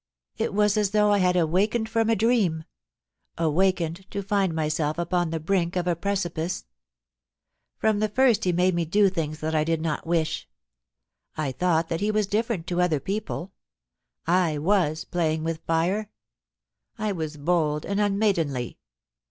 [0.35, 2.63] *It was as though I had awakened from a dream
[3.37, 6.65] aw^ened to find myself upon the brink of a precipice
[7.77, 10.49] From the first he made me do things that I did not wish.
[11.37, 13.51] I thought that he was difierent to other people;
[14.25, 16.09] I was playing with fire;
[16.97, 18.79] I was bold and unmaidenly.